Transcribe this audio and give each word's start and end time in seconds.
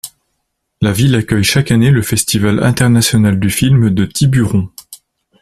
La 0.81 0.91
ville 0.93 1.13
accueille 1.13 1.43
chaque 1.43 1.69
année 1.69 1.91
le 1.91 2.01
Festival 2.01 2.63
international 2.63 3.39
du 3.39 3.51
film 3.51 3.91
de 3.91 4.05
Tiburon. 4.07 4.71